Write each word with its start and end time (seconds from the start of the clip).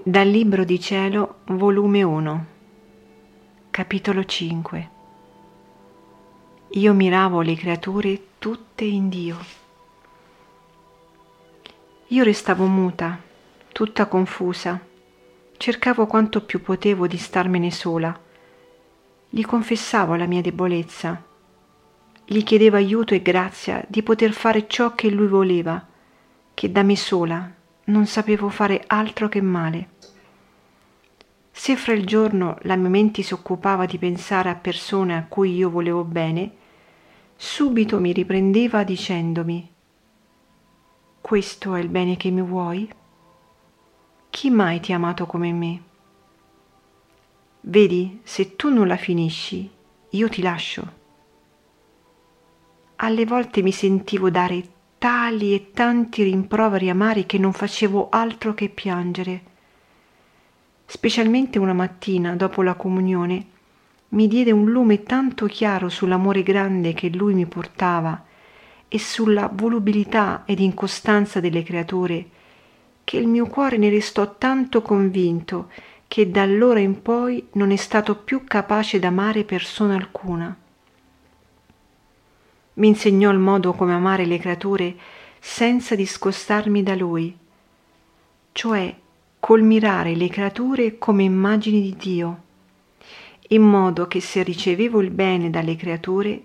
Dal 0.00 0.28
Libro 0.28 0.62
di 0.64 0.78
Cielo, 0.78 1.40
volume 1.46 2.02
1, 2.04 2.46
capitolo 3.68 4.24
5. 4.24 4.90
Io 6.68 6.94
miravo 6.94 7.40
le 7.40 7.56
creature 7.56 8.22
tutte 8.38 8.84
in 8.84 9.08
Dio. 9.08 9.36
Io 12.06 12.22
restavo 12.22 12.66
muta, 12.66 13.20
tutta 13.72 14.06
confusa, 14.06 14.80
cercavo 15.56 16.06
quanto 16.06 16.44
più 16.44 16.62
potevo 16.62 17.08
di 17.08 17.16
starmene 17.18 17.72
sola. 17.72 18.18
Gli 19.28 19.44
confessavo 19.44 20.14
la 20.14 20.26
mia 20.26 20.40
debolezza, 20.40 21.22
gli 22.24 22.44
chiedevo 22.44 22.76
aiuto 22.76 23.14
e 23.14 23.20
grazia 23.20 23.84
di 23.88 24.02
poter 24.04 24.32
fare 24.32 24.68
ciò 24.68 24.94
che 24.94 25.10
lui 25.10 25.26
voleva, 25.26 25.84
che 26.54 26.70
da 26.70 26.84
me 26.84 26.96
sola 26.96 27.56
non 27.88 28.06
sapevo 28.06 28.48
fare 28.48 28.84
altro 28.86 29.28
che 29.28 29.40
male. 29.40 29.88
Se 31.50 31.76
fra 31.76 31.92
il 31.92 32.06
giorno 32.06 32.56
la 32.62 32.76
mia 32.76 32.88
mente 32.88 33.22
si 33.22 33.32
occupava 33.32 33.86
di 33.86 33.98
pensare 33.98 34.48
a 34.48 34.54
persone 34.54 35.16
a 35.16 35.24
cui 35.24 35.54
io 35.54 35.70
volevo 35.70 36.04
bene, 36.04 36.52
subito 37.34 37.98
mi 37.98 38.12
riprendeva 38.12 38.84
dicendomi 38.84 39.72
Questo 41.20 41.74
è 41.74 41.80
il 41.80 41.88
bene 41.88 42.16
che 42.16 42.30
mi 42.30 42.42
vuoi? 42.42 42.88
Chi 44.30 44.50
mai 44.50 44.80
ti 44.80 44.92
ha 44.92 44.96
amato 44.96 45.26
come 45.26 45.52
me? 45.52 45.82
Vedi, 47.62 48.20
se 48.22 48.54
tu 48.54 48.72
non 48.72 48.86
la 48.86 48.96
finisci, 48.96 49.68
io 50.10 50.28
ti 50.28 50.42
lascio. 50.42 50.96
Alle 52.96 53.24
volte 53.24 53.62
mi 53.62 53.72
sentivo 53.72 54.30
dare 54.30 54.76
tali 54.98 55.54
e 55.54 55.70
tanti 55.72 56.24
rimproveri 56.24 56.90
amari 56.90 57.24
che 57.24 57.38
non 57.38 57.52
facevo 57.52 58.08
altro 58.10 58.52
che 58.52 58.68
piangere. 58.68 59.42
Specialmente 60.84 61.60
una 61.60 61.72
mattina, 61.72 62.34
dopo 62.34 62.62
la 62.62 62.74
comunione, 62.74 63.46
mi 64.10 64.26
diede 64.26 64.50
un 64.50 64.68
lume 64.70 65.04
tanto 65.04 65.46
chiaro 65.46 65.88
sull'amore 65.88 66.42
grande 66.42 66.94
che 66.94 67.10
lui 67.10 67.34
mi 67.34 67.46
portava 67.46 68.24
e 68.88 68.98
sulla 68.98 69.48
volubilità 69.52 70.42
ed 70.46 70.58
incostanza 70.58 71.38
delle 71.38 71.62
creature, 71.62 72.26
che 73.04 73.18
il 73.18 73.28
mio 73.28 73.46
cuore 73.46 73.76
ne 73.76 73.90
restò 73.90 74.36
tanto 74.36 74.82
convinto 74.82 75.70
che 76.08 76.28
da 76.30 76.42
allora 76.42 76.80
in 76.80 77.02
poi 77.02 77.46
non 77.52 77.70
è 77.70 77.76
stato 77.76 78.16
più 78.16 78.42
capace 78.44 78.98
d'amare 78.98 79.44
persona 79.44 79.94
alcuna 79.94 80.56
mi 82.78 82.88
insegnò 82.88 83.30
il 83.30 83.38
modo 83.38 83.72
come 83.72 83.92
amare 83.92 84.24
le 84.24 84.38
creature 84.38 84.94
senza 85.40 85.94
discostarmi 85.94 86.82
da 86.82 86.94
lui, 86.94 87.36
cioè 88.52 88.94
col 89.40 89.62
mirare 89.62 90.14
le 90.14 90.28
creature 90.28 90.98
come 90.98 91.24
immagini 91.24 91.80
di 91.80 91.96
Dio, 91.96 92.42
in 93.48 93.62
modo 93.62 94.06
che 94.06 94.20
se 94.20 94.42
ricevevo 94.42 95.00
il 95.00 95.10
bene 95.10 95.50
dalle 95.50 95.76
creature, 95.76 96.40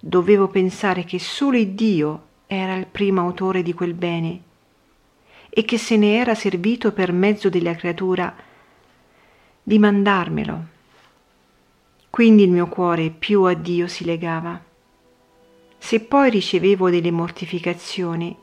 dovevo 0.00 0.48
pensare 0.48 1.04
che 1.04 1.18
solo 1.18 1.62
Dio 1.62 2.26
era 2.46 2.74
il 2.74 2.86
primo 2.86 3.20
autore 3.20 3.62
di 3.62 3.74
quel 3.74 3.94
bene 3.94 4.42
e 5.50 5.64
che 5.64 5.76
se 5.76 5.96
ne 5.96 6.18
era 6.18 6.34
servito 6.34 6.92
per 6.92 7.12
mezzo 7.12 7.48
della 7.48 7.74
creatura 7.74 8.34
di 9.62 9.78
mandarmelo. 9.78 10.66
Quindi 12.08 12.44
il 12.44 12.50
mio 12.50 12.68
cuore 12.68 13.10
più 13.10 13.42
a 13.42 13.54
Dio 13.54 13.86
si 13.86 14.04
legava. 14.04 14.67
Se 15.88 16.00
poi 16.00 16.28
ricevevo 16.28 16.90
delle 16.90 17.10
mortificazioni, 17.10 18.36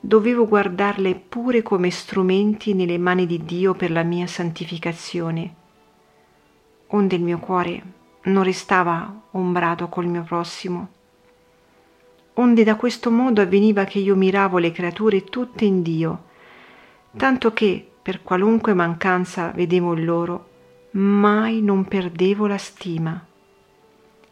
dovevo 0.00 0.48
guardarle 0.48 1.14
pure 1.14 1.60
come 1.60 1.90
strumenti 1.90 2.72
nelle 2.72 2.96
mani 2.96 3.26
di 3.26 3.44
Dio 3.44 3.74
per 3.74 3.90
la 3.90 4.02
mia 4.02 4.26
santificazione, 4.26 5.54
onde 6.86 7.16
il 7.16 7.22
mio 7.22 7.38
cuore 7.38 7.82
non 8.22 8.42
restava 8.42 9.14
ombrato 9.32 9.90
col 9.90 10.06
mio 10.06 10.22
prossimo, 10.22 10.88
onde 12.32 12.64
da 12.64 12.76
questo 12.76 13.10
modo 13.10 13.42
avveniva 13.42 13.84
che 13.84 13.98
io 13.98 14.16
miravo 14.16 14.56
le 14.56 14.72
creature 14.72 15.22
tutte 15.24 15.66
in 15.66 15.82
Dio, 15.82 16.24
tanto 17.14 17.52
che, 17.52 17.86
per 18.00 18.22
qualunque 18.22 18.72
mancanza 18.72 19.50
vedevo 19.50 19.92
in 19.92 20.02
loro, 20.02 20.48
mai 20.92 21.60
non 21.60 21.84
perdevo 21.84 22.46
la 22.46 22.56
stima. 22.56 23.22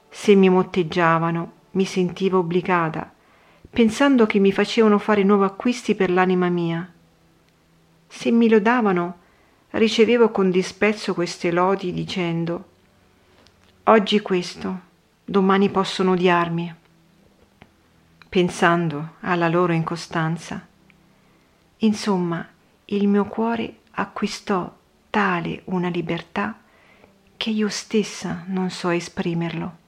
Se 0.09 0.35
mi 0.35 0.49
motteggiavano 0.49 1.63
mi 1.75 1.85
sentivo 1.85 2.39
obbligata, 2.39 3.13
pensando 3.71 4.27
che 4.27 4.39
mi 4.39 4.53
facevano 4.53 4.99
fare 4.99 5.23
nuovi 5.23 5.45
acquisti 5.45 5.95
per 5.95 6.11
l'anima 6.11 6.49
mia. 6.49 6.91
Se 8.07 8.31
mi 8.31 8.49
lodavano, 8.49 9.19
ricevevo 9.71 10.31
con 10.31 10.51
disprezzo 10.51 11.15
queste 11.15 11.51
lodi 11.51 11.93
dicendo 11.93 12.73
Oggi 13.85 14.21
questo, 14.21 14.81
domani 15.25 15.69
possono 15.69 16.13
odiarmi, 16.13 16.75
pensando 18.29 19.15
alla 19.21 19.49
loro 19.49 19.73
incostanza. 19.73 20.67
Insomma, 21.79 22.49
il 22.87 23.09
mio 23.09 23.25
cuore 23.27 23.81
acquistò 23.91 24.73
tale 25.11 25.63
una 25.67 25.89
libertà 25.89 26.59
che 27.37 27.51
io 27.51 27.69
stessa 27.69 28.45
non 28.47 28.71
so 28.71 28.89
esprimerlo. 28.89 29.83